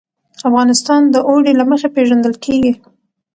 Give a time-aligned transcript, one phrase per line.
[0.49, 2.73] افغانستان د اوړي له مخې پېژندل کېږي.